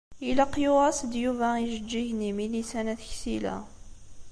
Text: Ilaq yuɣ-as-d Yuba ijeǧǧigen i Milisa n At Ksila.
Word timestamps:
Ilaq 0.29 0.53
yuɣ-as-d 0.63 1.11
Yuba 1.23 1.47
ijeǧǧigen 1.63 2.27
i 2.29 2.31
Milisa 2.37 2.81
n 2.85 2.87
At 2.93 3.01
Ksila. 3.11 3.55